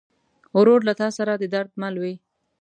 ورور 0.57 0.79
له 0.87 0.93
تا 1.01 1.07
سره 1.17 1.31
د 1.37 1.43
درد 1.53 1.71
مل 1.81 1.95
وي. 2.01 2.15